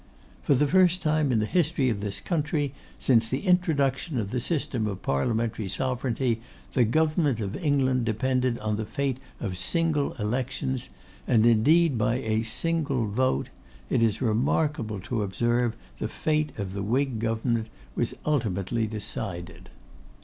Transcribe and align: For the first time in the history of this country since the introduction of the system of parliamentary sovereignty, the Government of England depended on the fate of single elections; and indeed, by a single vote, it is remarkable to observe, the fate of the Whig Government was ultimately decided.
For 0.41 0.55
the 0.55 0.65
first 0.65 1.03
time 1.03 1.31
in 1.31 1.37
the 1.37 1.45
history 1.45 1.87
of 1.87 1.99
this 1.99 2.19
country 2.19 2.73
since 2.97 3.29
the 3.29 3.41
introduction 3.45 4.17
of 4.17 4.31
the 4.31 4.39
system 4.39 4.87
of 4.87 5.03
parliamentary 5.03 5.67
sovereignty, 5.67 6.41
the 6.73 6.85
Government 6.85 7.39
of 7.39 7.55
England 7.55 8.03
depended 8.05 8.57
on 8.61 8.77
the 8.77 8.85
fate 8.87 9.19
of 9.39 9.59
single 9.59 10.13
elections; 10.13 10.89
and 11.27 11.45
indeed, 11.45 11.99
by 11.99 12.15
a 12.15 12.41
single 12.41 13.05
vote, 13.07 13.49
it 13.91 14.01
is 14.01 14.23
remarkable 14.23 14.99
to 15.01 15.21
observe, 15.21 15.75
the 15.99 16.07
fate 16.07 16.57
of 16.57 16.73
the 16.73 16.81
Whig 16.81 17.19
Government 17.19 17.67
was 17.93 18.15
ultimately 18.25 18.87
decided. 18.87 19.69